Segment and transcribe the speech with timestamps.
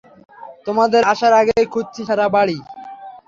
[0.65, 2.57] তোমাদের আসার আগেই খুঁজেছি সারা বাড়ি।